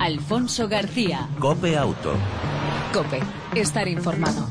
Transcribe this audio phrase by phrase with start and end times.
[0.00, 1.28] Alfonso García.
[1.38, 2.14] Cope Auto.
[2.90, 3.20] Cope,
[3.54, 4.48] estar informado.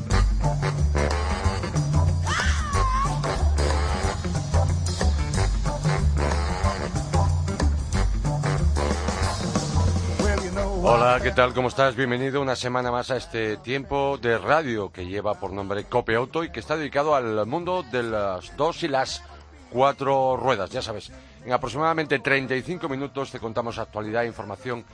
[10.84, 11.52] Hola, ¿qué tal?
[11.52, 11.96] ¿Cómo estás?
[11.96, 16.44] Bienvenido una semana más a este tiempo de radio que lleva por nombre Cope Auto
[16.44, 19.24] y que está dedicado al mundo de las dos y las
[19.70, 21.10] cuatro ruedas, ya sabes.
[21.44, 24.84] En aproximadamente 35 minutos te contamos actualidad, información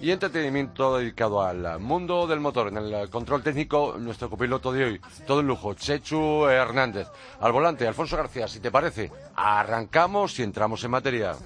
[0.00, 2.68] y entretenimiento dedicado al mundo del motor.
[2.68, 7.08] En el control técnico, nuestro copiloto de hoy, todo el lujo, Chechu Hernández.
[7.40, 11.36] Al volante, Alfonso García, si te parece, arrancamos y entramos en materia.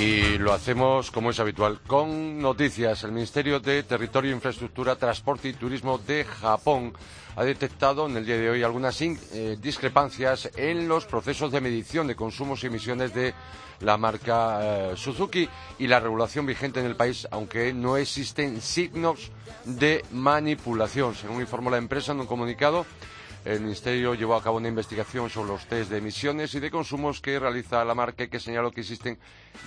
[0.00, 3.04] Y lo hacemos, como es habitual, con noticias.
[3.04, 6.94] El Ministerio de Territorio, Infraestructura, Transporte y Turismo de Japón
[7.36, 12.06] ha detectado en el día de hoy algunas eh, discrepancias en los procesos de medición
[12.06, 13.34] de consumos y emisiones de
[13.80, 15.46] la marca eh, Suzuki
[15.78, 19.30] y la regulación vigente en el país, aunque no existen signos
[19.66, 21.14] de manipulación.
[21.14, 22.86] Según informó la empresa en un comunicado,
[23.44, 27.20] el Ministerio llevó a cabo una investigación sobre los test de emisiones y de consumos
[27.20, 29.18] que realiza la marca y que señaló que existen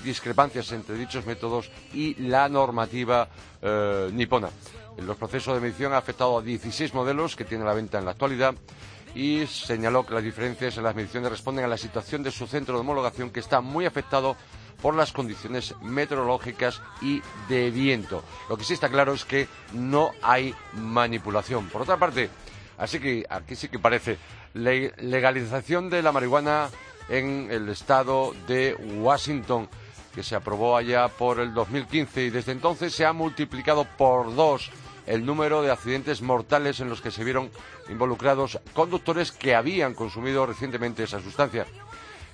[0.04, 3.28] discrepancias entre dichos métodos y la normativa
[3.62, 4.50] eh, nipona.
[4.98, 8.12] Los procesos de medición han afectado a 16 modelos que tiene la venta en la
[8.12, 8.54] actualidad
[9.16, 12.76] y señaló que las diferencias en las mediciones responden a la situación de su centro
[12.76, 14.36] de homologación que está muy afectado
[14.82, 18.24] por las condiciones meteorológicas y de viento.
[18.50, 21.70] Lo que sí está claro es que no hay manipulación.
[21.70, 22.30] Por otra parte,
[22.78, 24.18] Así que aquí sí que parece
[24.54, 26.70] legalización de la marihuana
[27.10, 29.70] en el estado de Washington,
[30.14, 34.72] que se aprobó allá por el 2015 y desde entonces se ha multiplicado por dos
[35.06, 37.50] el número de accidentes mortales en los que se vieron
[37.90, 41.66] involucrados conductores que habían consumido recientemente esa sustancia.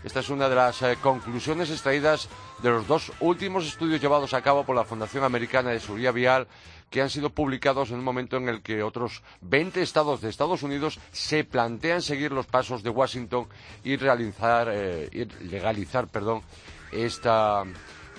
[0.04, 2.30] Esta es una de las eh, conclusiones extraídas
[2.64, 6.48] de los dos últimos estudios llevados a cabo por la Fundación Americana de Seguridad Vial
[6.90, 10.64] que han sido publicados en un momento en el que otros 20 estados de Estados
[10.64, 13.48] Unidos se plantean seguir los pasos de Washington
[13.84, 16.42] y realizar, eh, legalizar, perdón,
[16.92, 17.64] esta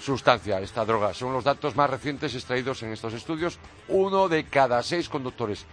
[0.01, 1.13] sustancia, esta droga.
[1.15, 5.67] Según los datos más recientes extraídos en estos estudios, uno de cada seis conductores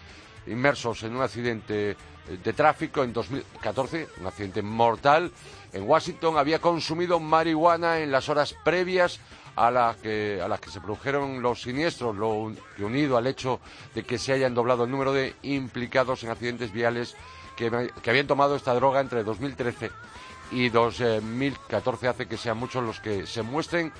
[0.47, 1.95] inmersos en un accidente
[2.43, 5.31] de tráfico en 2014, un accidente mortal
[5.71, 9.19] en Washington, había consumido marihuana en las horas previas
[9.57, 13.59] a las que, a las que se produjeron los siniestros, lo que unido al hecho
[13.95, 17.15] de que se hayan doblado el número de implicados en accidentes viales
[17.55, 19.89] que, que habían tomado esta droga entre 2013
[20.51, 23.91] y 2014 hace que sean muchos los que se muestren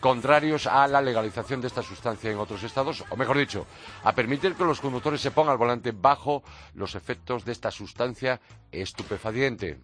[0.00, 3.66] contrarios a la legalización de esta sustancia en otros estados, o mejor dicho,
[4.02, 6.42] a permitir que los conductores se pongan al volante bajo
[6.74, 9.78] los efectos de esta sustancia estupefaciente.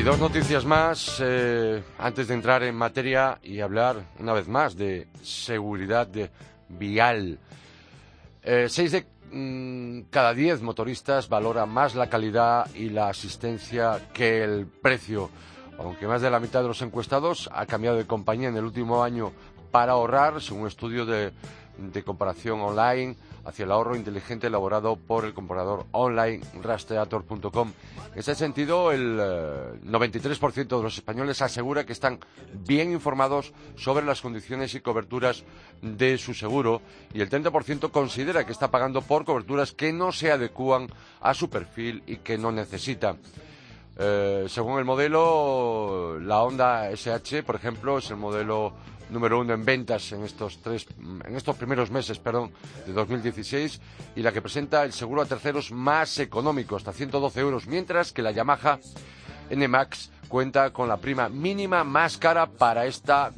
[0.00, 4.74] Y dos noticias más eh, antes de entrar en materia y hablar una vez más
[4.74, 6.08] de seguridad
[6.70, 7.38] vial.
[8.42, 14.42] Eh, seis de mm, cada diez motoristas valora más la calidad y la asistencia que
[14.42, 15.28] el precio.
[15.78, 19.04] Aunque más de la mitad de los encuestados ha cambiado de compañía en el último
[19.04, 19.32] año
[19.70, 21.32] para ahorrar, según un estudio de
[22.06, 27.72] comparación online hacia el ahorro inteligente elaborado por el comprador online rastreator.com.
[28.12, 32.20] En ese sentido, el 93% eh, de los españoles asegura que están
[32.66, 35.44] bien informados sobre las condiciones y coberturas
[35.82, 36.82] de su seguro
[37.14, 40.88] y el 30% considera que está pagando por coberturas que no se adecúan
[41.20, 43.16] a su perfil y que no necesita.
[44.02, 48.72] Eh, según el modelo, la Honda SH, por ejemplo, es el modelo
[49.10, 52.52] número uno en ventas en estos tres, en estos primeros meses, perdón,
[52.86, 53.80] de 2016
[54.16, 58.22] y la que presenta el seguro a terceros más económico, hasta 112 euros, mientras que
[58.22, 58.78] la Yamaha
[59.50, 63.32] NMAX cuenta con la prima mínima más cara para esta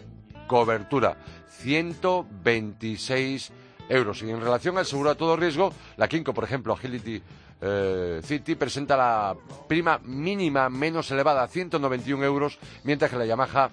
[0.47, 1.17] cobertura,
[1.63, 3.53] 126
[3.89, 4.23] euros.
[4.23, 7.23] Y en relación al seguro a todo riesgo, la Kinko, por ejemplo, Agility
[7.65, 9.37] eh, City presenta la
[9.69, 13.71] prima mínima menos elevada, 191 euros, mientras que la Yamaha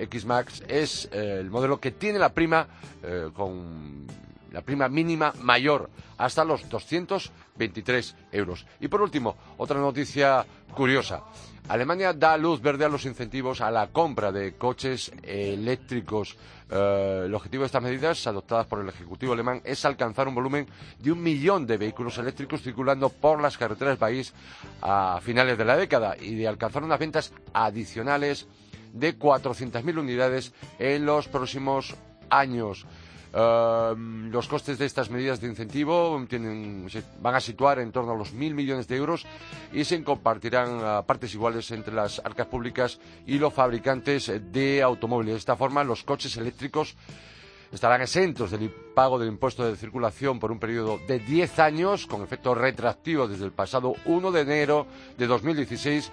[0.00, 2.66] X-Max es eh, el modelo que tiene la prima
[3.02, 4.06] eh, con
[4.52, 8.66] la prima mínima mayor, hasta los 223 euros.
[8.80, 10.44] Y por último, otra noticia
[10.74, 11.22] curiosa.
[11.68, 16.36] Alemania da luz verde a los incentivos a la compra de coches eléctricos.
[16.68, 20.66] Eh, el objetivo de estas medidas, adoptadas por el Ejecutivo alemán, es alcanzar un volumen
[20.98, 24.34] de un millón de vehículos eléctricos circulando por las carreteras del país
[24.82, 28.48] a finales de la década y de alcanzar unas ventas adicionales
[28.92, 31.94] de 400.000 unidades en los próximos
[32.28, 32.86] años.
[33.32, 36.20] Ehm, los costes de estas medidas de incentivo
[37.20, 39.24] van a situar en torno a los mil millones de euros
[39.72, 45.34] y se compartirán partes iguales entre las arcas públicas y los fabricantes de automóviles.
[45.34, 46.96] De esta forma, los coches eléctricos
[47.70, 52.22] estarán exentos del pago del impuesto de circulación por un periodo de 10 años, con
[52.22, 54.86] efecto retroactivo desde el pasado 1 de enero
[55.16, 56.10] de 2016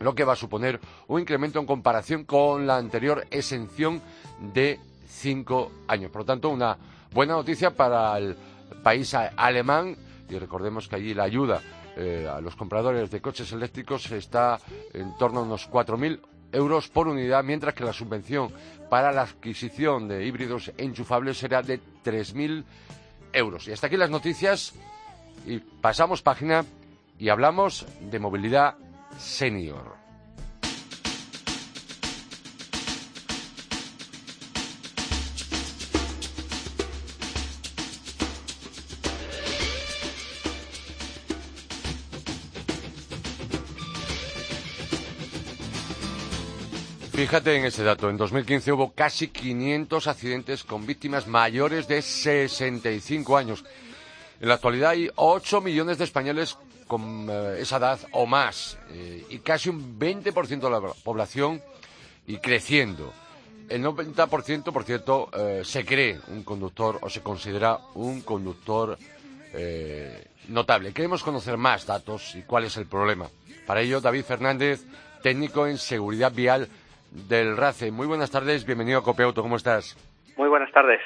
[0.00, 4.00] lo que va a suponer un incremento en comparación con la anterior exención
[4.52, 6.10] de cinco años.
[6.10, 6.76] Por lo tanto, una
[7.12, 8.36] buena noticia para el
[8.82, 9.96] país alemán
[10.28, 11.60] y recordemos que allí la ayuda
[11.96, 14.58] eh, a los compradores de coches eléctricos está
[14.92, 16.20] en torno a unos 4.000
[16.52, 18.50] euros por unidad, mientras que la subvención
[18.88, 22.64] para la adquisición de híbridos enchufables será de 3.000
[23.32, 23.68] euros.
[23.68, 24.74] Y hasta aquí las noticias
[25.46, 26.64] y pasamos página
[27.18, 28.76] y hablamos de movilidad
[29.18, 30.04] senior.
[47.14, 48.10] Fíjate en ese dato.
[48.10, 53.64] En 2015 hubo casi 500 accidentes con víctimas mayores de 65 años.
[54.40, 59.24] En la actualidad hay 8 millones de españoles con eh, esa edad o más eh,
[59.30, 61.62] y casi un 20% de la población
[62.26, 63.12] y creciendo.
[63.68, 68.98] El 90%, por cierto, eh, se cree un conductor o se considera un conductor
[70.48, 70.92] notable.
[70.92, 73.28] Queremos conocer más datos y cuál es el problema.
[73.68, 74.84] Para ello, David Fernández,
[75.22, 76.68] técnico en seguridad vial
[77.12, 77.92] del RACE.
[77.92, 79.96] Muy buenas tardes, bienvenido a Copeauto, ¿cómo estás?
[80.36, 81.00] Muy buenas tardes.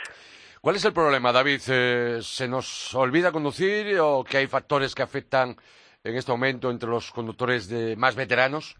[0.61, 1.61] ¿Cuál es el problema, David?
[1.69, 5.55] Eh, ¿Se nos olvida conducir o que hay factores que afectan
[6.03, 8.77] en este momento entre los conductores de más veteranos?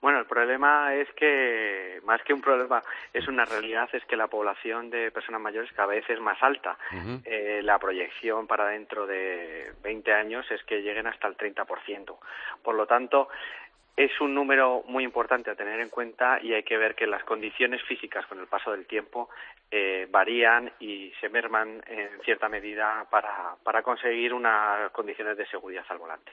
[0.00, 2.82] Bueno, el problema es que, más que un problema,
[3.12, 6.78] es una realidad, es que la población de personas mayores cada vez es más alta.
[7.24, 12.18] Eh, la proyección para dentro de 20 años es que lleguen hasta el 30%.
[12.62, 13.28] Por lo tanto,
[14.04, 17.22] es un número muy importante a tener en cuenta y hay que ver que las
[17.24, 19.28] condiciones físicas con el paso del tiempo
[19.70, 25.84] eh, varían y se merman en cierta medida para, para conseguir unas condiciones de seguridad
[25.90, 26.32] al volante.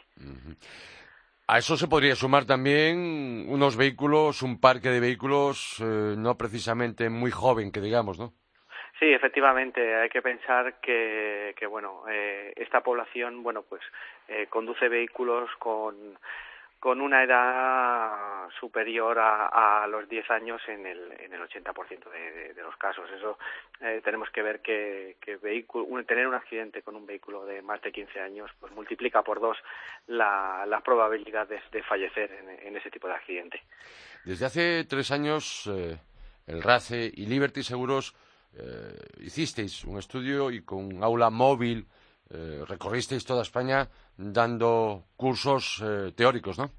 [1.48, 7.10] A eso se podría sumar también unos vehículos, un parque de vehículos eh, no precisamente
[7.10, 8.32] muy joven, que digamos, ¿no?
[8.98, 13.82] Sí, efectivamente, hay que pensar que, que bueno, eh, esta población, bueno, pues
[14.50, 16.18] conduce vehículos con
[16.80, 22.54] con una edad superior a, a los 10 años en el, en el 80% de,
[22.54, 23.10] de, los casos.
[23.12, 23.38] Eso
[23.82, 27.92] eh, tenemos que ver que, vehículo, tener un accidente con un vehículo de más de
[27.92, 29.58] 15 años pues multiplica por dos
[30.08, 33.62] la, la probabilidad de, fallecer en, en, ese tipo de accidente.
[34.24, 35.98] Desde hace tres años, eh,
[36.46, 38.16] el RACE y Liberty Seguros
[38.56, 41.86] eh, hicisteis un estudio y con aula móvil
[42.30, 43.88] eh, recorristeis toda España
[44.18, 46.72] dando cursos eh, teóricos, ¿no?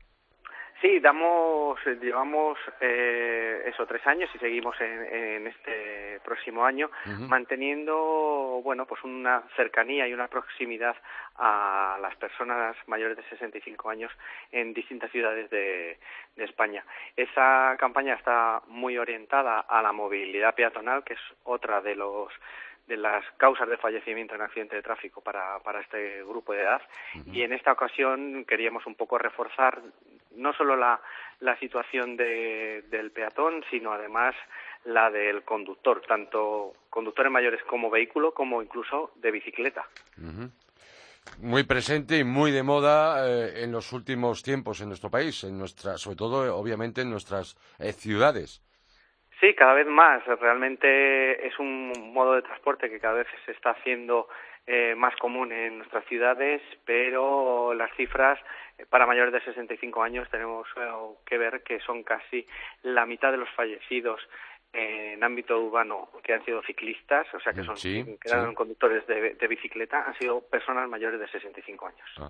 [0.81, 6.89] Sí, damos, llevamos eh, eso tres años y seguimos en, en este próximo año
[7.29, 10.95] manteniendo, bueno, pues una cercanía y una proximidad
[11.35, 14.13] a las personas mayores de 65 años
[14.53, 15.99] en distintas ciudades de,
[16.37, 16.85] de España.
[17.17, 22.33] Esa campaña está muy orientada a la movilidad peatonal, que es otra de los
[22.89, 26.83] de las causas de fallecimiento en accidente de tráfico para, para este grupo de edad.
[27.27, 29.81] Y en esta ocasión queríamos un poco reforzar
[30.35, 31.01] no solo la,
[31.41, 34.35] la situación de, del peatón sino además
[34.85, 39.85] la del conductor tanto conductores mayores como vehículo como incluso de bicicleta.
[41.39, 45.59] Muy presente y muy de moda eh, en los últimos tiempos en nuestro país en
[45.59, 48.63] nuestra sobre todo obviamente en nuestras eh, ciudades
[49.41, 50.25] Sí, cada vez más.
[50.27, 54.29] Realmente es un modo de transporte que cada vez se está haciendo
[54.67, 58.39] eh, más común en nuestras ciudades, pero las cifras
[58.77, 60.91] eh, para mayores de 65 años tenemos eh,
[61.25, 62.45] que ver que son casi
[62.83, 64.21] la mitad de los fallecidos
[64.71, 69.33] en ámbito urbano que han sido ciclistas, o sea que son que eran conductores de,
[69.33, 72.09] de, bicicleta, han sido personas mayores de 65 años.
[72.19, 72.29] Ah.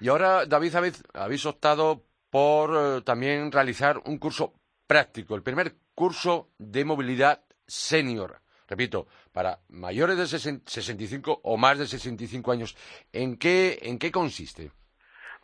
[0.00, 0.74] Y ahora, David,
[1.14, 4.54] habéis optado por también realizar un curso
[4.88, 8.36] práctico, el primer curso de movilidad senior.
[8.68, 12.76] repito, para mayores de 65 o más de 65 años,
[13.12, 14.70] ¿en qué, en qué consiste?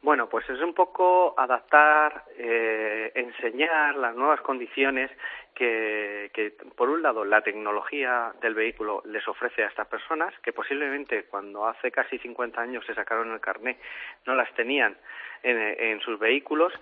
[0.01, 5.11] Bueno, pues es un poco adaptar, eh, enseñar las nuevas condiciones
[5.57, 10.53] que, que, por un lado, la tecnología del vehículo les ofrece a estas personas, que
[10.53, 13.77] posiblemente cuando hace casi 50 años se sacaron el carné
[14.25, 14.97] no las tenían
[15.43, 16.73] en, sus vehículos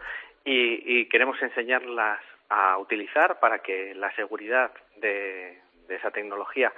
[0.45, 2.21] y, queremos enseñarlas
[2.53, 6.73] a utilizar para que la seguridad de, de esa tecnología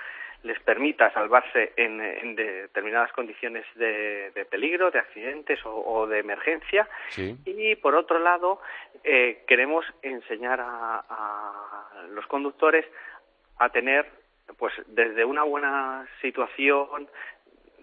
[0.45, 6.87] les permita salvarse en, determinadas condiciones de, peligro, de accidentes o, de emergencia.
[7.17, 8.61] Y por otro lado,
[9.03, 11.03] eh, queremos enseñar a,
[12.11, 12.85] los conductores
[13.59, 14.07] a tener,
[14.59, 17.09] pues, desde una buena situación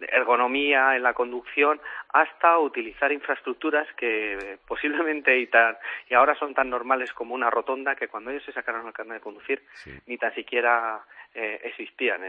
[0.10, 1.80] ergonomía en la conducción
[2.10, 5.78] hasta utilizar infraestructuras que posiblemente y, tan,
[6.10, 9.16] y ahora son tan normales como una rotonda que cuando ellos se sacaron el carnet
[9.16, 9.64] de conducir
[10.08, 11.02] ni tan siquiera
[11.34, 12.24] eh, existían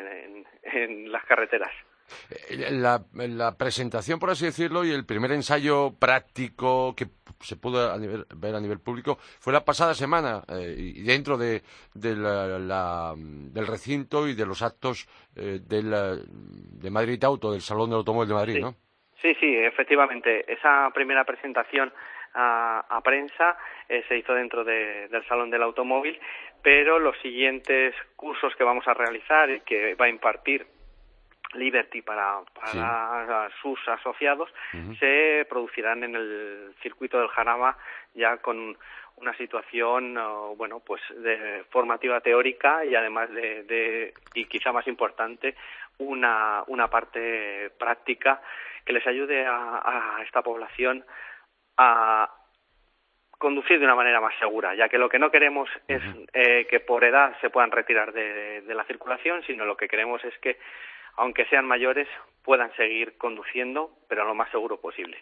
[0.63, 1.73] en las carreteras.
[2.49, 7.07] Eh, la, la, presentación, por así decirlo, y el primer ensayo práctico que
[7.41, 7.99] se pudo
[8.37, 11.63] ver a nivel público fue la pasada semana, eh, y dentro de,
[11.95, 18.35] del recinto y de los actos eh, de Madrid Auto, del Salón del Automóvil de
[18.35, 18.61] Madrid, sí.
[18.61, 18.75] ¿no?
[19.21, 20.53] Sí, sí, efectivamente.
[20.53, 21.93] Esa primera presentación
[22.35, 23.57] a, prensa
[24.09, 26.19] se hizo dentro del Salón del Automóvil,
[26.63, 30.67] pero los siguientes cursos que vamos a realizar y que va a impartir
[31.55, 32.41] Liberty para,
[33.61, 34.53] sus asociados
[34.99, 37.77] se producirán en el circuito del Jarama
[38.15, 38.77] ya con
[39.17, 40.19] una situación
[40.57, 45.55] bueno pues de formativa teórica y además de, y quizá más importante
[45.99, 48.41] una, una parte práctica
[48.85, 51.05] que les ayude a, esta población
[51.77, 52.29] a
[53.39, 56.81] conducir de una manera más segura, ya que lo que no queremos es eh, que
[56.81, 60.59] por edad se puedan retirar de la circulación, sino lo que queremos es que
[61.17, 62.09] aunque sean mayores,
[62.45, 65.17] puedan seguir conduciendo, pero lo más seguro posible.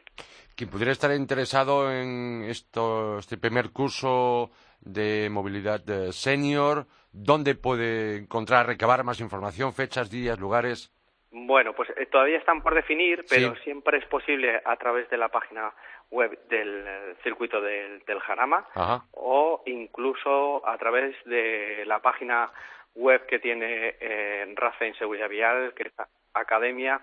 [0.57, 5.81] Quien pudiera estar interesado en esto, este primer curso de movilidad
[6.11, 10.93] senior, ¿dónde puede encontrar, recabar más información, fechas, días, lugares?
[11.33, 15.29] Bueno, pues eh, todavía están por definir, pero siempre es posible a través de la
[15.29, 15.73] página
[16.11, 18.67] web del eh, circuito del, Jarama
[19.13, 22.51] o incluso a través de la página
[22.95, 25.93] web que tiene eh, RACE en seguridad vial, que es
[26.35, 27.01] academia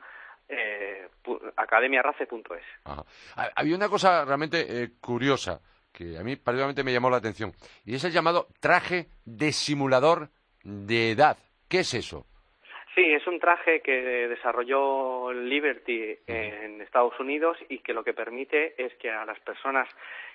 [0.50, 1.10] eh,
[1.56, 2.64] academiarace.es.
[3.56, 5.60] Había una cosa realmente eh, curiosa
[5.92, 7.54] que a mí particularmente me llamó la atención
[7.84, 10.30] y es el llamado traje de simulador
[10.64, 11.38] de edad.
[11.68, 12.26] ¿Qué es eso?
[13.28, 13.92] Es un traje que
[14.30, 19.86] desarrolló Liberty en Estados Unidos y que lo que permite es que a las personas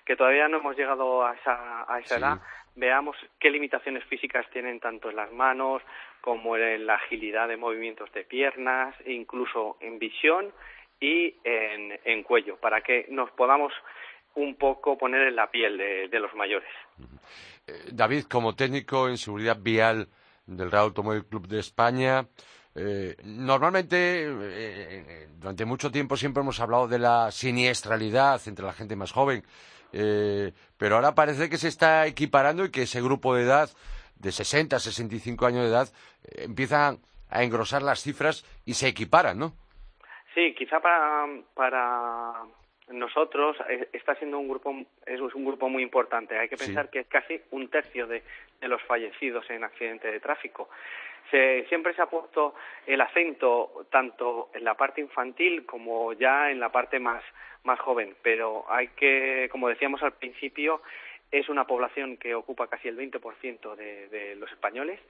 [0.05, 2.41] que todavía no hemos llegado a esa, a esa edad
[2.75, 5.81] veamos qué limitaciones físicas tienen tanto en las manos
[6.21, 10.53] como en la agilidad de movimientos de piernas, incluso en visión
[11.01, 13.73] y en, cuello, para que nos podamos
[14.35, 16.69] un poco poner en la piel de, los mayores.
[17.67, 20.09] Eh, David, como técnico en seguridad vial
[20.45, 22.27] del Real Automóvil Club de España,
[22.75, 28.97] eh, normalmente, eh, durante mucho tiempo siempre hemos hablado de la siniestralidad entre la gente
[28.97, 29.43] más joven.
[29.93, 33.69] Eh, pero ahora parece que se está equiparando y que ese grupo de edad,
[34.17, 35.89] de 60, 65 años de edad,
[36.25, 36.97] eh, empieza
[37.31, 39.53] a engrosar las cifras y se equiparan, ¿no?
[40.35, 42.33] Sí, quizá para, para
[42.89, 44.75] nosotros eh, está siendo un grupo
[45.07, 46.39] es un grupo muy importante.
[46.39, 48.23] Hay que pensar que es casi un tercio de,
[48.61, 50.71] de los fallecidos en accidente de tráfico
[51.31, 52.55] siempre se ha puesto
[52.87, 57.23] el acento tanto en la parte infantil como ya en la parte más,
[57.65, 60.83] más joven, pero hay que, como decíamos al principio,
[61.31, 65.01] es una población que ocupa casi el 20% de, de los españoles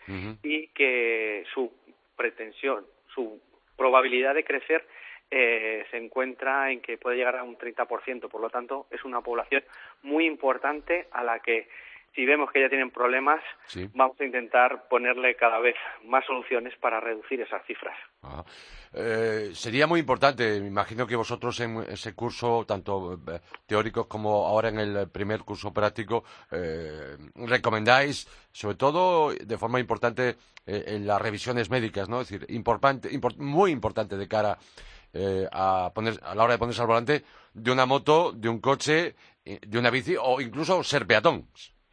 [0.43, 1.73] y que su
[2.17, 3.41] pretensión, su
[3.77, 4.87] probabilidad de crecer
[5.35, 8.29] eh, se encuentra en que puede llegar a un 30%.
[8.29, 9.65] Por lo tanto, es una población
[10.03, 11.69] muy importante a la que
[12.15, 13.41] si vemos que ya tienen problemas,
[13.95, 17.97] vamos a intentar ponerle cada vez más soluciones para reducir esas cifras.
[18.23, 18.45] Ah.
[18.95, 24.47] Eh, sería muy importante, me imagino que vosotros en ese curso, tanto eh, teórico como
[24.47, 31.21] ahora en el primer curso práctico, eh, recomendáis, sobre todo de forma importante, en las
[31.21, 32.21] revisiones médicas, ¿no?
[32.21, 34.57] Es decir, importante, muy importante de cara
[35.51, 39.17] a, poner, a la hora de ponerse al volante de una moto, de un coche,
[39.45, 41.49] de una bici o incluso ser peatón.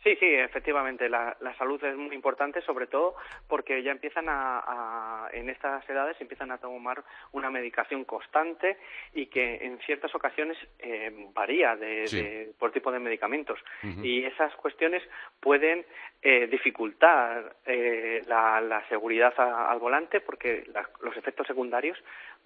[0.10, 3.14] Sí, sí, efectivamente, la, salud es muy importante, sobre todo
[3.48, 8.78] porque ya empiezan a, en estas edades empiezan a tomar una medicación constante
[9.14, 13.60] y que en ciertas ocasiones eh, varía de, por tipo de medicamentos.
[14.02, 15.04] Y esas cuestiones
[15.40, 15.86] pueden
[16.24, 20.64] eh, dificultar eh, la, seguridad al volante porque
[21.02, 22.00] los efectos secundarios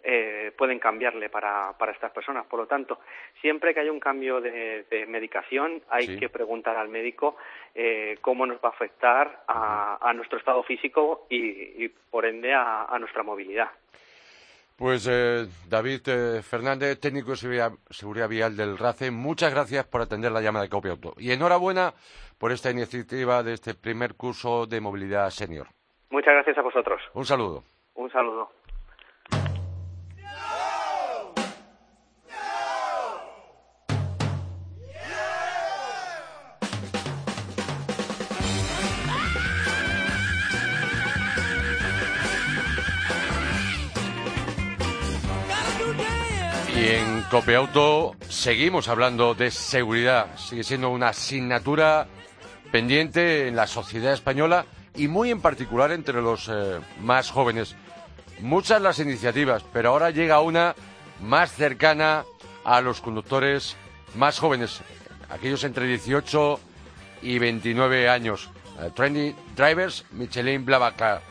[0.06, 2.46] eh, pueden cambiarle para, para estas personas.
[2.46, 3.00] Por lo tanto,
[3.40, 7.38] siempre que haya un cambio de, medicación, hay que preguntar al médico
[7.74, 13.24] eh, cómo nos va a afectar a, nuestro estado físico y, por ende, a, nuestra
[13.24, 13.70] movilidad.
[14.76, 20.42] Pues eh, David Fernández, técnico de seguridad, vial del RACE, muchas gracias por atender la
[20.42, 21.14] llamada de Copia Auto.
[21.18, 21.94] Y enhorabuena
[22.38, 25.68] por esta iniciativa de este primer curso de movilidad senior.
[26.10, 27.02] Muchas gracias a vosotros.
[27.14, 27.64] Un saludo.
[27.96, 28.52] Un saludo.
[47.34, 50.38] Y en Copeauto seguimos hablando de seguridad.
[50.38, 52.06] Sigue siendo una asignatura
[52.72, 57.76] pendiente en la sociedad española y muy en particular entre los eh, más jóvenes.
[58.40, 60.76] Muchas las iniciativas, pero ahora llega una
[61.22, 62.24] más cercana
[62.64, 63.78] a los conductores
[64.14, 64.82] más jóvenes,
[65.32, 66.60] aquellos entre 18
[67.24, 68.52] y 29 años.
[68.80, 71.24] Uh, Trendy Drivers Michelin Blavacar.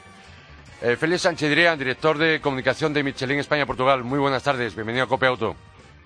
[0.80, 4.02] Eh, Félix Sánchez director de comunicación de Michelin España-Portugal.
[4.02, 5.54] Muy buenas tardes, bienvenido a Cope Auto.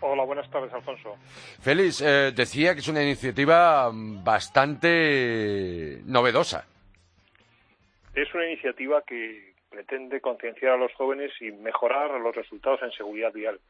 [0.00, 1.16] Hola, buenas tardes, Alfonso.
[1.60, 6.66] Félix, eh, decía que es una iniciativa bastante novedosa.
[8.14, 13.32] Es una iniciativa que pretende concienciar a los jóvenes y mejorar los resultados en seguridad
[13.32, 13.60] vial.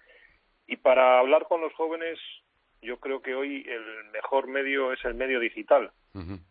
[0.66, 2.18] Y para hablar con los jóvenes,
[2.82, 5.90] yo creo que hoy el mejor medio es el medio digital.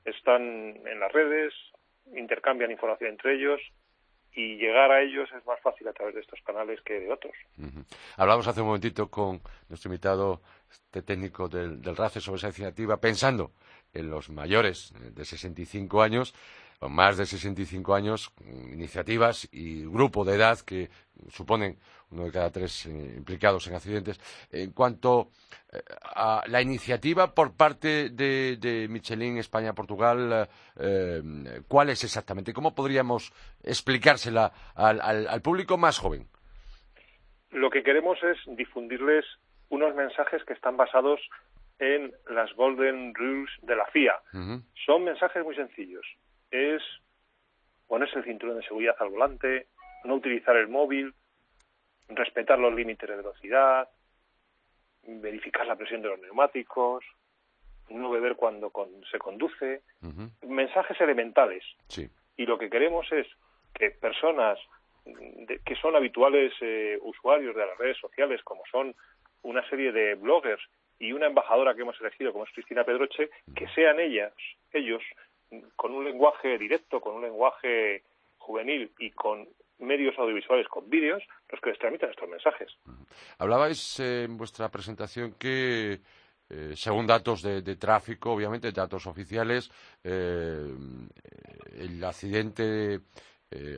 [0.06, 1.54] Están en las redes,
[2.16, 3.60] intercambian información entre ellos,
[4.36, 7.34] y llegar a ellos es más fácil a través de estos canales que de otros.
[8.18, 13.00] Hablamos hace un momentito con nuestro invitado este técnico del, del RACE sobre esa iniciativa,
[13.00, 13.52] pensando
[13.94, 16.36] en los mayores de 65 años
[16.86, 18.32] con más de 65 años,
[18.72, 20.90] iniciativas y grupo de edad que
[21.30, 21.80] suponen
[22.12, 24.20] uno de cada tres eh, implicados en accidentes.
[24.52, 25.30] En cuanto
[25.74, 30.48] eh, a la iniciativa por parte de, Michelin España-Portugal,
[30.80, 31.24] eh,
[31.68, 32.54] ¿cuál es exactamente?
[32.54, 36.28] ¿Cómo podríamos explicársela al público más joven?
[37.50, 39.26] Lo que queremos es difundirles
[39.70, 41.20] unos mensajes que están basados
[41.80, 44.14] en las Golden Rules de la FIA.
[44.86, 46.06] Son mensajes muy sencillos
[46.52, 46.82] es
[47.88, 49.68] ponerse el cinturón de seguridad al volante,
[50.04, 51.14] no utilizar el móvil,
[52.08, 53.90] respetar los límites de velocidad,
[55.04, 57.04] verificar la presión de los neumáticos,
[57.90, 58.72] no beber cuando
[59.12, 59.82] se conduce,
[60.42, 61.64] mensajes elementales.
[62.38, 63.28] Y lo que queremos es
[63.74, 64.60] que personas
[65.64, 68.96] que son habituales eh, usuarios de las redes sociales, como son
[69.44, 70.64] una serie de bloggers
[70.98, 74.34] y una embajadora que hemos elegido, como es Cristina Pedroche, que sean ellas,
[74.72, 75.04] ellos,
[75.76, 78.04] con un lenguaje directo, con un lenguaje
[78.38, 79.48] juvenil y con
[79.80, 82.72] medios audiovisuales, con vídeos, los que les transmitan estos mensajes.
[83.38, 86.00] Hablabais eh, en vuestra presentación que,
[86.50, 89.70] eh, según datos de, tráfico, obviamente datos oficiales,
[90.04, 90.74] eh,
[91.78, 93.02] el accidente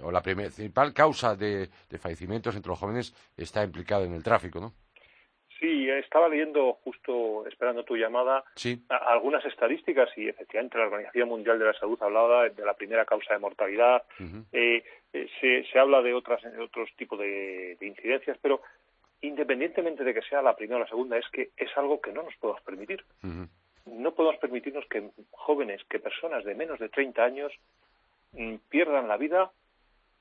[0.01, 4.59] o la principal causa de, de fallecimientos entre los jóvenes está implicado en el tráfico,
[4.59, 4.73] ¿no?
[5.59, 8.43] Sí, estaba leyendo justo esperando tu llamada
[8.89, 13.33] algunas estadísticas y efectivamente la Organización Mundial de la Salud hablaba de la primera causa
[13.33, 14.03] de mortalidad.
[14.51, 18.61] Eh, eh, se, se, habla de otras de otros tipos de, incidencias, pero
[19.21, 22.21] independientemente de que sea la primera o la segunda, es que es algo que no
[22.21, 23.03] nos podemos permitir.
[23.85, 27.51] No podemos permitirnos que jóvenes, que personas de menos de 30 años
[28.33, 29.51] mm, pierdan la vida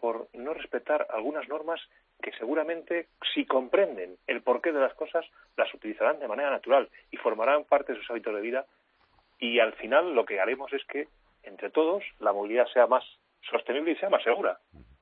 [0.00, 1.80] por no respetar algunas normas
[2.22, 5.24] que seguramente, si comprenden el porqué de las cosas,
[5.56, 8.64] las utilizarán de manera natural y formarán parte de sus hábitos de vida.
[9.38, 11.08] Y al final lo que haremos es que,
[11.42, 13.04] entre todos, la movilidad sea más
[13.50, 14.58] sostenible y sea más segura.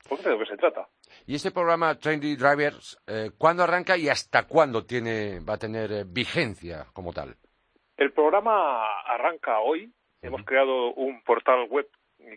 [0.08, 0.88] Porque de lo que se trata.
[1.26, 5.90] ¿Y este programa Trendy Drivers, eh, cuándo arranca y hasta cuándo tiene, va a tener
[5.92, 7.36] eh, vigencia como tal?
[7.96, 9.90] El programa arranca hoy.
[10.20, 11.88] Hemos creado un portal web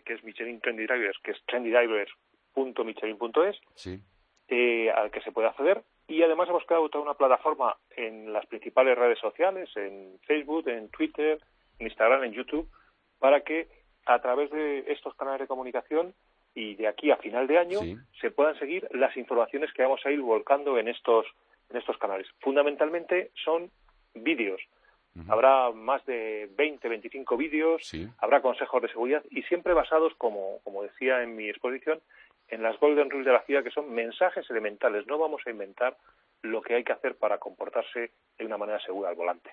[0.04, 3.56] que es Michelin Trendy Drivers, que es trendydrivers.michelin.es.
[3.74, 4.00] Sí
[4.48, 5.82] eh, al que se puede acceder.
[6.06, 10.88] Y además hemos creado toda una plataforma en las principales redes sociales, en Facebook, en
[10.88, 11.38] Twitter,
[11.78, 12.68] en Instagram, en YouTube,
[13.18, 13.68] para que
[14.06, 16.14] a través de estos canales de comunicación
[16.54, 17.80] y de aquí a final de año
[18.20, 21.26] se puedan seguir las informaciones que vamos a ir volcando en estos
[21.70, 22.26] en estos canales.
[22.40, 23.70] Fundamentalmente son
[24.14, 24.60] vídeos.
[25.26, 30.84] Habrá más de 20, 25 vídeos, habrá consejos de seguridad y siempre basados, como, como
[30.84, 32.00] decía en mi exposición,
[32.48, 35.06] en las Golden Rules de la CIA, que son mensajes elementales.
[35.06, 35.96] No vamos a inventar
[36.42, 39.50] lo que hay que hacer para comportarse de una manera segura al volante.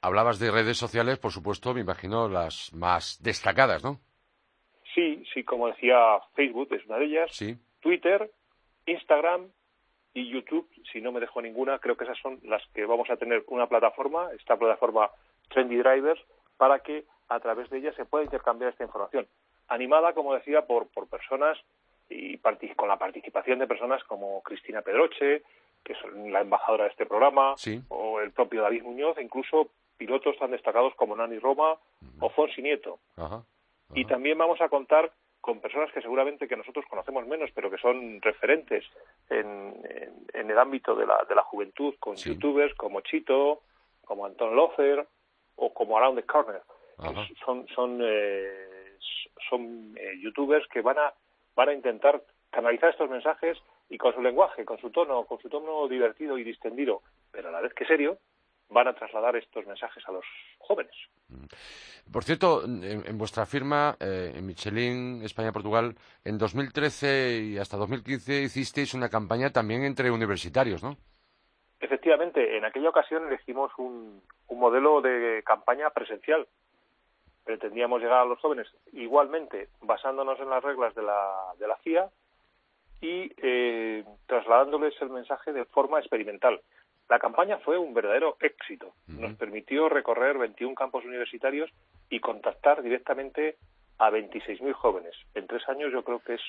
[0.00, 4.00] Hablabas de redes sociales, por supuesto, me imagino las más destacadas, ¿no?
[4.94, 5.96] Sí, sí, como decía,
[6.34, 7.30] Facebook es una de ellas.
[7.32, 7.56] Sí.
[7.80, 8.30] Twitter,
[8.86, 9.50] Instagram
[10.12, 13.16] y YouTube, si no me dejo ninguna, creo que esas son las que vamos a
[13.16, 15.10] tener una plataforma, esta plataforma
[15.48, 16.20] Trendy Drivers,
[16.56, 19.26] para que a través de ella se pueda intercambiar esta información.
[19.68, 21.58] Animada, como decía, por, por personas
[22.12, 22.38] y
[22.76, 25.42] con la participación de personas como Cristina Pedroche,
[25.84, 25.98] que es
[26.30, 27.54] la embajadora de este programa,
[27.88, 31.76] o el propio David Muñoz, e incluso pilotos tan destacados como Nani Roma
[32.20, 32.98] o Fonsi Nieto.
[33.94, 37.78] Y también vamos a contar con personas que seguramente que nosotros conocemos menos, pero que
[37.78, 38.84] son referentes
[39.28, 39.74] en,
[40.32, 43.62] el ámbito de la, de la juventud, con youtubers como Chito,
[44.04, 45.06] como Anton Lofer
[45.56, 46.62] o como Around the Corner.
[47.44, 48.96] Son, son, eh,
[49.48, 51.12] son eh, youtubers que van a
[51.54, 55.48] van a intentar canalizar estos mensajes y con su lenguaje, con su tono, con su
[55.48, 58.18] tono divertido y distendido, pero a la vez que serio,
[58.68, 60.24] van a trasladar estos mensajes a los
[60.58, 60.94] jóvenes.
[62.10, 68.94] Por cierto, en, vuestra firma, eh, en Michelin, España-Portugal, en 2013 y hasta 2015 hicisteis
[68.94, 70.96] una campaña también entre universitarios, ¿no?
[71.80, 76.46] Efectivamente, en aquella ocasión elegimos un modelo de campaña presencial,
[77.44, 82.08] pretendíamos llegar a los jóvenes igualmente basándonos en las reglas de la, de la CIA
[83.00, 86.60] y eh, trasladándoles el mensaje de forma experimental.
[87.08, 88.94] La campaña fue un verdadero éxito.
[89.08, 91.70] Nos permitió recorrer 21 campos universitarios
[92.08, 93.56] y contactar directamente
[93.98, 95.14] a 26.000 jóvenes.
[95.34, 96.40] En tres años yo creo que es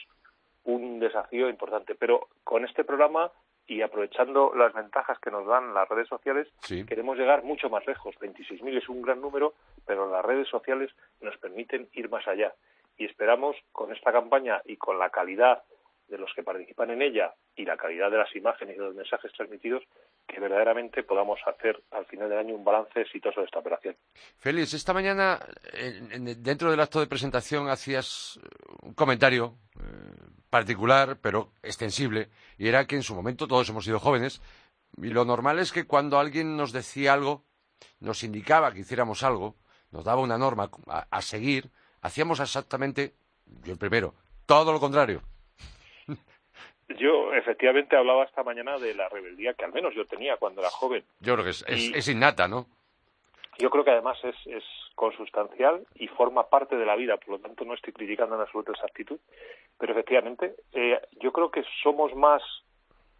[0.64, 1.96] un desafío importante.
[1.96, 3.32] Pero con este programa
[3.68, 6.48] y aprovechando las ventajas que nos dan las redes sociales,
[6.88, 8.16] queremos llegar mucho más lejos.
[8.20, 9.54] 26.000 es un gran número,
[9.86, 12.54] pero las redes sociales nos permiten ir más allá.
[12.98, 15.64] Y esperamos con esta campaña y con la calidad
[16.08, 18.96] de los que participan en ella y la calidad de las imágenes y de los
[18.96, 19.84] mensajes transmitidos,
[20.28, 23.96] que verdaderamente podamos hacer al final del año un balance exitoso de esta operación.
[24.38, 25.40] Félix, esta mañana,
[26.38, 28.40] dentro del acto de presentación, hacías
[28.82, 29.84] un comentario eh,
[30.50, 34.42] particular, pero extensible, y era que en su momento todos hemos sido jóvenes,
[34.98, 37.44] y lo normal es que cuando alguien nos decía algo,
[38.00, 39.56] nos indicaba que hiciéramos algo,
[39.92, 43.16] nos daba una norma a, seguir, hacíamos exactamente,
[43.64, 44.14] yo el primero,
[44.46, 45.22] todo lo contrario.
[46.98, 50.70] Yo efectivamente hablaba esta mañana de la rebeldía que al menos yo tenía cuando era
[50.70, 51.04] joven.
[51.20, 52.68] Yo creo que es, es innata, ¿no?
[53.60, 54.64] Yo creo que además es, es
[54.96, 58.74] consustancial y forma parte de la vida, por lo tanto no estoy criticando en absoluto
[58.74, 59.20] esa actitud,
[59.78, 62.42] pero efectivamente eh, yo creo que somos más,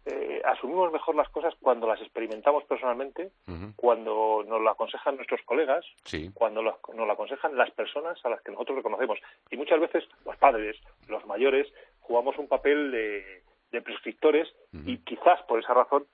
[0.06, 3.30] eh, asumimos mejor las cosas cuando las experimentamos personalmente,
[3.76, 5.84] cuando nos lo aconsejan nuestros colegas,
[6.32, 9.18] cuando nos lo aconsejan las personas a las que nosotros reconocemos.
[9.50, 10.76] Y muchas veces los padres,
[11.08, 13.43] los mayores, jugamos un papel de,
[13.82, 16.06] prescriptores y quizás por esa razón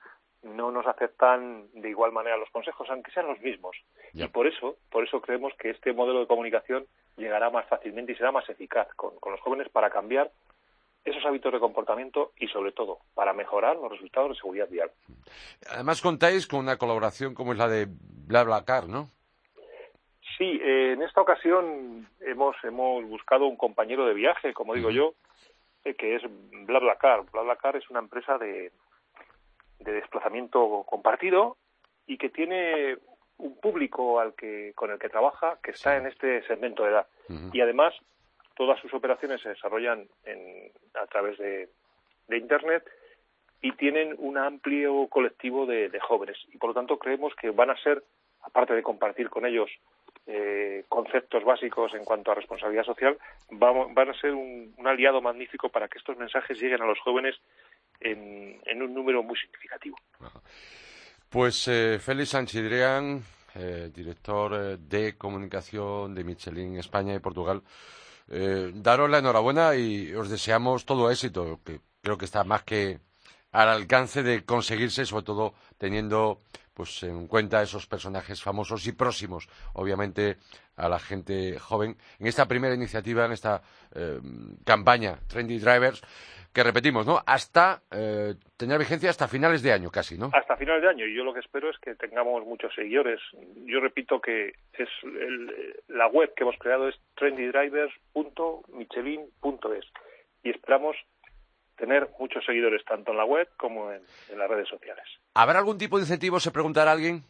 [0.43, 3.75] no nos aceptan de igual manera los consejos, aunque sean los mismos.
[4.13, 6.85] Y por eso, por eso creemos que este modelo de comunicación
[7.17, 10.31] llegará más fácilmente y será más eficaz con, los jóvenes para cambiar
[11.03, 14.91] esos hábitos de comportamiento y, sobre todo, para mejorar los resultados de seguridad vial.
[15.69, 17.87] Además, contáis con una colaboración como es la de
[18.27, 19.09] BlaBlaCar, ¿no?
[20.37, 25.13] Sí, eh, en esta ocasión hemos, hemos buscado un compañero de viaje, como digo yo,
[25.83, 26.23] que es
[26.65, 27.23] BlaBlaCar.
[27.31, 28.71] BlaBlaCar es una empresa de,
[29.79, 31.57] de desplazamiento compartido
[32.07, 32.97] y que tiene
[33.37, 37.07] un público al que con el que trabaja que está en este segmento de edad.
[37.53, 37.93] Y además
[38.55, 41.69] todas sus operaciones se desarrollan en, a través de,
[42.29, 42.89] internet
[43.61, 46.37] y tienen un amplio colectivo de, jóvenes.
[46.53, 48.03] Y por lo tanto creemos que van a ser
[48.41, 49.69] aparte de compartir con ellos
[50.27, 53.17] eh, conceptos básicos en cuanto a responsabilidad social
[53.49, 57.35] van, van a ser un, aliado magnífico para que estos mensajes lleguen a los jóvenes
[57.99, 59.97] en, un número muy significativo.
[61.29, 63.21] Pues eh, Félix Sanchidrián,
[63.55, 67.63] eh, director eh, de comunicación de Michelin España y Portugal,
[68.27, 72.99] eh, daros la enhorabuena y os deseamos todo éxito, que creo que está más que
[73.51, 76.41] al alcance de conseguirse, sobre todo teniendo
[76.73, 80.37] pues en cuenta esos personajes famosos y próximos, obviamente,
[80.77, 81.97] a la gente joven.
[82.17, 83.61] En esta primera iniciativa, en esta
[84.65, 86.01] campaña Trendy Drivers,
[86.53, 87.21] que repetimos, ¿no?
[87.25, 90.31] Hasta eh, tener vigencia hasta finales de año casi, ¿no?
[90.33, 93.21] Hasta finales de año y yo lo que espero es que tengamos muchos seguidores.
[93.65, 94.89] Yo repito que es
[95.87, 99.85] la web que hemos creado es trendydrivers.michelin.es
[100.43, 100.97] y esperamos
[101.81, 104.03] tener muchos seguidores tanto en la web como en,
[104.37, 105.03] las redes sociales.
[105.33, 107.23] ¿Habrá algún tipo de incentivo, se preguntará alguien?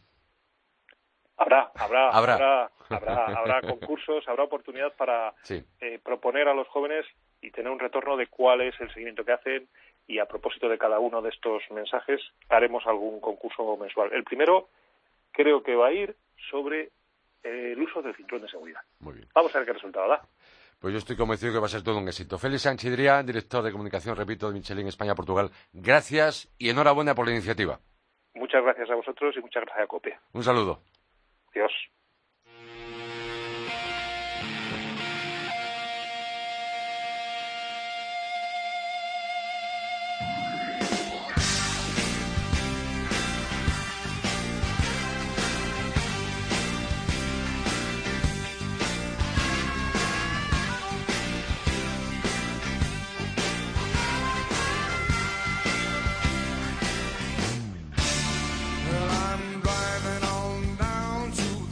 [1.38, 7.06] Habrá, habrá, habrá, habrá, habrá, concursos, habrá oportunidad para eh, proponer a los jóvenes
[7.40, 9.68] y tener un retorno de cuál es el seguimiento que hacen
[10.06, 14.12] y a propósito de cada uno de estos mensajes haremos algún concurso mensual.
[14.12, 14.68] El primero
[15.32, 16.14] creo que va a ir
[16.50, 16.90] sobre
[17.42, 18.82] eh, el uso del cinturón de seguridad.
[19.00, 19.28] Muy bien.
[19.34, 20.22] Vamos a ver qué resultado da.
[20.82, 22.38] Pues yo estoy convencido que va a ser todo un éxito.
[22.38, 25.52] Félix Sánchez director de comunicación, repito, de Michelin España-Portugal.
[25.72, 27.78] Gracias y enhorabuena por la iniciativa.
[28.34, 30.18] Muchas gracias a vosotros y muchas gracias a COPE.
[30.32, 30.80] Un saludo.
[31.52, 31.70] Adiós.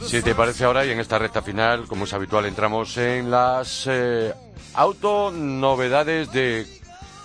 [0.05, 3.87] Si te parece ahora y en esta recta final, como es habitual, entramos en las
[3.89, 4.33] eh,
[4.73, 6.65] autonovedades de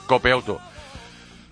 [0.07, 0.61] Cope Auto.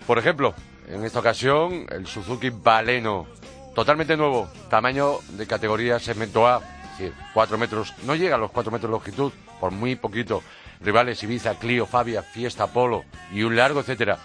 [0.07, 0.53] Por ejemplo,
[0.87, 3.27] en esta ocasión, el Suzuki Baleno,
[3.73, 8.51] totalmente nuevo, tamaño de categoría segmento A, es decir, 4 metros, no llega a los
[8.51, 10.41] 4 metros de longitud, por muy poquito.
[10.79, 14.19] Rivales Ibiza, Clio, Fabia, Fiesta, Polo y un largo etcétera.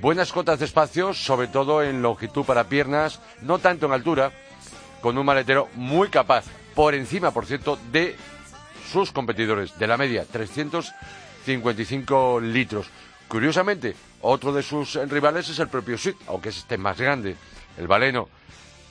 [0.00, 4.32] Buenas cotas de espacio, sobre todo en longitud para piernas, no tanto en altura,
[5.02, 8.16] con un maletero muy capaz, por encima, por cierto, de
[8.90, 12.88] sus competidores, de la media, 355 litros.
[13.28, 17.36] Curiosamente, otro de sus rivales es el propio Sweet, aunque es este más grande,
[17.76, 18.28] el Baleno.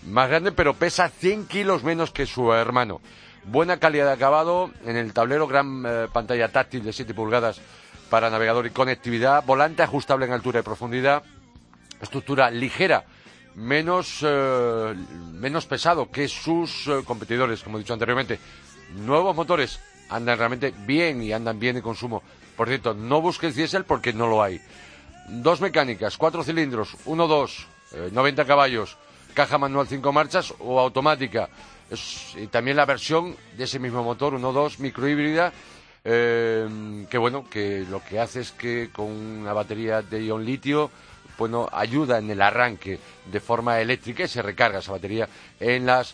[0.07, 3.01] Más grande, pero pesa 100 kilos menos que su hermano.
[3.45, 7.61] Buena calidad de acabado en el tablero, gran eh, pantalla táctil de 7 pulgadas
[8.09, 11.23] para navegador y conectividad, volante ajustable en altura y profundidad,
[12.01, 13.05] estructura ligera
[13.55, 14.95] menos, eh,
[15.33, 18.39] menos pesado que sus eh, competidores, como he dicho anteriormente.
[18.95, 22.23] Nuevos motores andan realmente bien y andan bien de consumo.
[22.55, 24.61] Por cierto, no busques diésel porque no lo hay.
[25.27, 27.67] Dos mecánicas, cuatro cilindros, uno, dos,
[28.11, 28.97] 90 eh, caballos,
[29.33, 31.49] caja manual cinco marchas o automática.
[32.35, 35.53] y también la versión de ese mismo motor, uno, dos, microhíbrida,
[36.03, 40.89] que bueno, que lo que hace es que con una batería de ion litio
[41.37, 45.27] bueno, ayuda en el arranque de forma eléctrica y se recarga esa batería
[45.59, 46.13] en las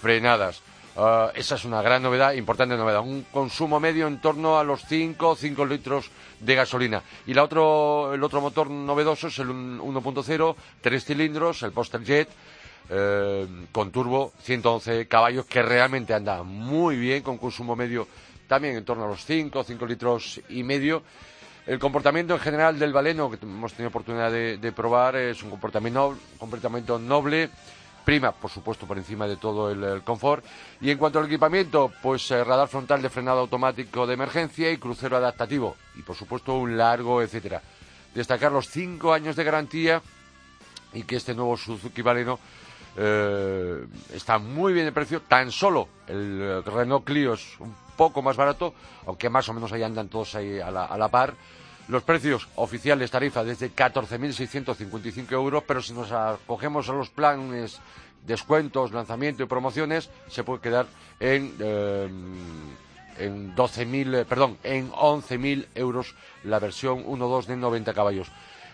[0.00, 0.62] frenadas.
[1.00, 3.00] Ah, esa es una gran novedad, importante novedad.
[3.00, 7.02] Un consumo medio en torno a los 5 5 litros de gasolina.
[7.26, 12.28] Y la otro, el otro motor novedoso es el 1.0, tres cilindros, el Poster Jet,
[12.90, 18.08] eh, con turbo, 111 caballos, que realmente anda muy bien, con consumo medio
[18.48, 21.02] también en torno a los 5 5 litros y medio.
[21.68, 26.16] El comportamiento en general del baleno, que hemos tenido oportunidad de, probar, es un comportamiento,
[26.38, 27.50] comportamiento noble,
[28.06, 30.42] prima, por supuesto, por encima de todo el, confort.
[30.80, 34.78] Y en cuanto al equipamiento, pues eh, radar frontal de frenado automático de emergencia y
[34.78, 35.76] crucero adaptativo.
[35.96, 37.60] Y, por supuesto, un largo, etcétera.
[38.14, 40.00] Destacar los cinco años de garantía
[40.94, 42.38] y que este nuevo Suzuki Baleno
[43.00, 45.22] eh, está muy bien de precio.
[45.22, 48.74] Tan solo el Renault Clio es un poco más barato,
[49.06, 51.34] aunque más o menos ahí andan todos ahí a la par.
[51.88, 57.80] Los precios oficiales tarifa desde 14.655 euros, pero si nos acogemos a los planes,
[58.26, 60.86] descuentos, lanzamiento y promociones, se puede quedar
[61.18, 62.08] en, eh,
[63.18, 68.30] en 12.000, eh, perdón, en 11.000 euros la versión 1.2 de 90 caballos.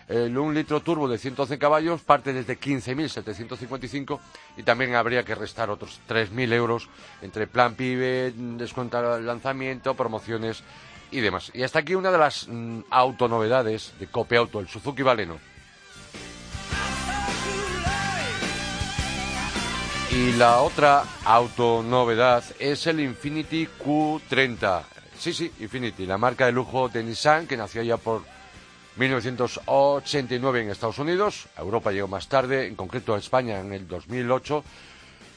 [0.07, 4.19] El 1 litro turbo de 111 caballos parte desde 15.755
[4.57, 6.89] y también habría que restar otros 3.000 euros
[7.23, 10.63] entre plan PIBE, descuento lanzamiento, promociones
[11.09, 11.51] y demás.
[11.55, 15.39] Y hasta aquí una de las mm, autonovedades de Cope Auto, el Suzuki Baleno.
[20.11, 24.83] Y la otra autonovedad es el Infinity Q30.
[25.17, 28.34] Sí, sí, Infinity, la marca de lujo de Nissan que nació ya por
[28.97, 31.47] 1989 en Estados Unidos.
[31.57, 34.63] Europa llegó más tarde, en concreto a España en el 2008.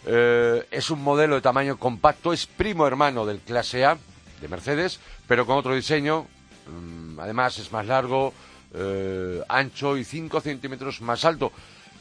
[0.07, 3.99] Eh, es un modelo de tamaño compacto, es primo hermano del clase A
[4.41, 6.27] de Mercedes, pero con otro diseño.
[6.67, 8.33] Mm, además es más largo,
[8.75, 11.53] eh, ancho y 5 centímetros más alto,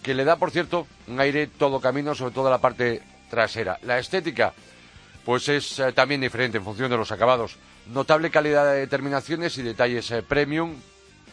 [0.04, 3.80] que le da, por cierto, un aire todo camino, sobre todo la parte trasera.
[3.84, 4.54] La estética,
[5.26, 7.58] pues es eh, también diferente en función de los acabados.
[7.88, 10.76] Notable calidad de terminaciones y detalles eh, premium.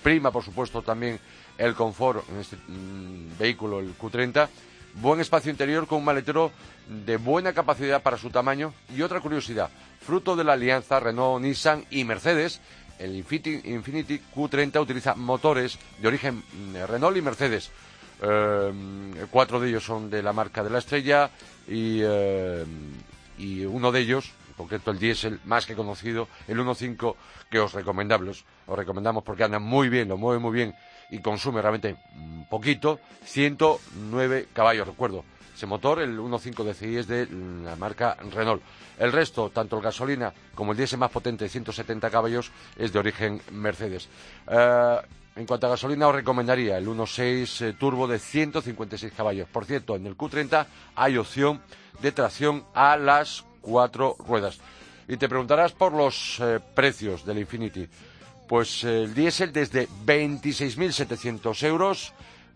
[0.05, 1.19] Prima, por supuesto, también
[1.57, 4.49] el confort en este mm, vehículo, el Q30.
[4.97, 6.53] Buen espacio interior con un maletero
[7.07, 8.75] de buena capacidad para su tamaño.
[8.95, 9.71] Y otra curiosidad,
[10.03, 12.61] fruto de la alianza Renault, Nissan y Mercedes,
[12.99, 17.71] el Infiniti, Q30 utiliza motores de origen mm, Renault y Mercedes,
[18.23, 18.73] Eh,
[19.31, 21.31] cuatro de ellos son de la marca de la estrella
[21.67, 22.65] y, eh,
[23.39, 27.17] y uno de ellos, en concreto el diésel, más que conocido, el 1.5,
[27.51, 30.75] que os recomendamos, os recomendamos porque anda muy bien, lo mueve muy bien
[31.11, 31.97] y consume realmente
[32.49, 35.25] poquito, 109 caballos, recuerdo.
[35.55, 37.29] Ese motor, el 1.5 DCI, es de
[37.65, 38.63] la marca Renault.
[38.99, 43.41] El resto, tanto el gasolina como el diésel más potente, 170 caballos, es de origen
[43.53, 44.09] Mercedes.
[44.49, 44.97] Eh,
[45.37, 49.49] en cuanto a gasolina, os recomendaría el 1.6 eh, turbo de 156 caballos.
[49.49, 51.61] Por cierto, en el Q30 hay opción
[52.01, 54.59] de tracción a las cuatro ruedas.
[55.09, 57.89] Y te preguntarás por los eh, precios del Infinity.
[58.49, 62.13] Pues el diésel desde 26.700 euros,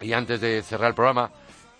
[0.00, 1.30] y antes de cerrar el programa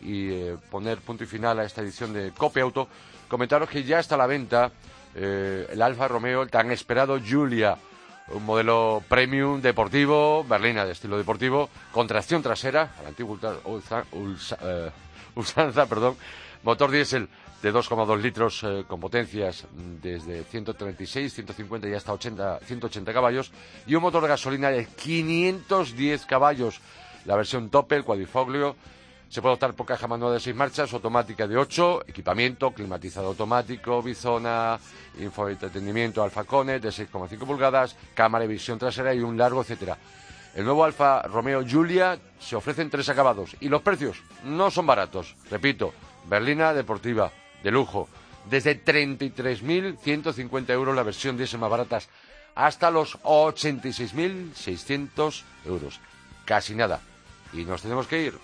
[0.01, 2.89] y eh, poner punto y final a esta edición de Cope Auto,
[3.31, 4.71] comentaros que ya está a la venta
[5.15, 7.79] eh, el Alfa Romeo, el tan esperado Giulia,
[8.29, 13.39] un modelo premium deportivo, berlina de estilo deportivo, con tracción trasera, a la antigua
[14.13, 14.91] eh,
[15.35, 16.17] usanza, perdón,
[16.63, 17.29] motor diésel
[17.63, 19.67] de 2,2 litros eh, con potencias
[20.03, 23.53] desde 136, 150 y hasta 80, 180 caballos
[23.87, 26.81] y un motor de gasolina de 510 caballos.
[27.27, 28.77] La versión tope, el cuadrifoglio,
[29.31, 34.03] se puede optar por caja manual de 6 marchas, automática de 8, equipamiento, climatizado automático,
[34.03, 34.77] bizona,
[35.21, 39.97] infoentretenimiento Alfa Cone de 6,5 pulgadas, cámara de visión trasera y un largo, etcétera.
[40.57, 44.87] El nuevo Alfa Romeo Giulia se ofrece en tres acabados y los precios no son
[44.87, 45.37] baratos.
[45.49, 45.95] Repito,
[46.29, 47.31] berlina deportiva,
[47.63, 48.09] de lujo,
[48.51, 52.09] desde 33.150 euros la versión diésel más baratas,
[52.57, 56.01] hasta los 86.600 euros.
[56.45, 56.99] Casi nada.
[57.53, 58.35] Y nos tenemos que ir.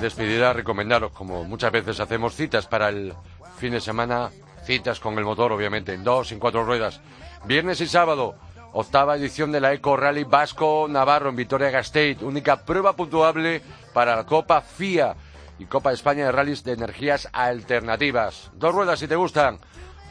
[0.00, 3.14] Despedida recomendaros, como muchas veces hacemos citas para el
[3.56, 4.30] fin de semana,
[4.64, 7.00] citas con el motor, obviamente, en dos, en cuatro ruedas.
[7.46, 8.34] Viernes y sábado,
[8.72, 13.62] octava edición de la Eco Rally Vasco Navarro en Vitoria Gasteiz, única prueba puntuable
[13.94, 15.16] para la Copa FIA
[15.58, 18.50] y Copa España de Rallys de Energías Alternativas.
[18.54, 19.58] Dos ruedas si te gustan.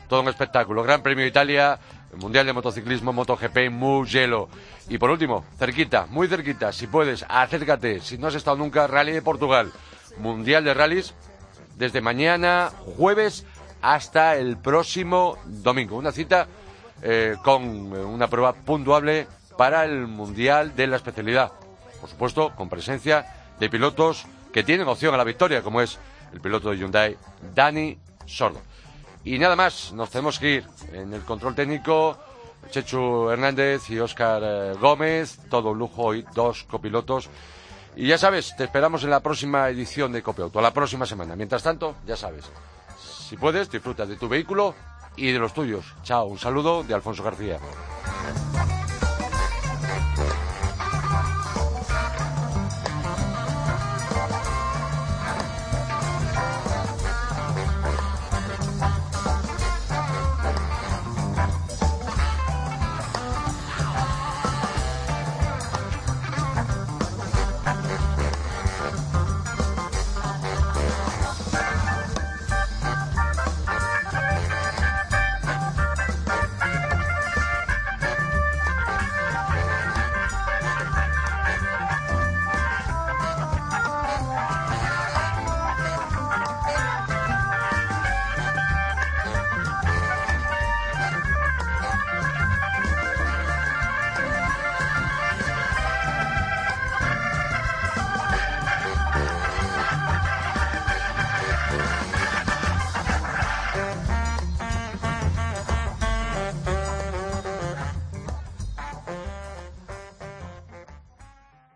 [0.07, 0.81] Todo un espectáculo.
[0.81, 1.79] Gran Premio Italia,
[2.15, 4.49] Mundial de Motociclismo, MotoGP, Mugello.
[4.89, 9.11] Y por último, cerquita, muy cerquita, si puedes, acércate, si no has estado nunca, Rally
[9.11, 9.71] de Portugal,
[10.17, 11.13] Mundial de Rallys,
[11.77, 13.45] desde mañana, jueves,
[13.81, 15.97] hasta el próximo domingo.
[15.97, 16.47] Una cita
[17.01, 21.51] eh, con una prueba puntuable para el Mundial de la especialidad.
[22.01, 23.25] Por supuesto, con presencia
[23.59, 25.99] de pilotos que tienen opción a la victoria, como es
[26.33, 27.17] el piloto de Hyundai,
[27.53, 28.61] Dani Sordo.
[29.23, 32.17] Y nada más, nos tenemos que ir en el control técnico.
[32.69, 37.29] Chechu Hernández y Óscar eh, Gómez, todo un lujo hoy, dos copilotos.
[37.95, 41.35] Y ya sabes, te esperamos en la próxima edición de Copiauto, la próxima semana.
[41.35, 42.45] Mientras tanto, ya sabes,
[42.97, 44.75] si puedes, disfruta de tu vehículo
[45.15, 45.85] y de los tuyos.
[46.03, 47.59] Chao, un saludo de Alfonso García.